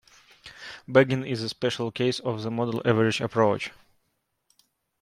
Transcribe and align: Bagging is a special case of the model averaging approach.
Bagging 0.87 1.27
is 1.27 1.43
a 1.43 1.49
special 1.49 1.91
case 1.91 2.19
of 2.19 2.41
the 2.41 2.49
model 2.49 2.81
averaging 2.83 3.23
approach. 3.23 3.69